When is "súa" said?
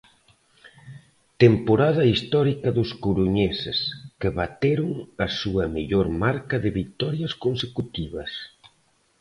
5.39-5.65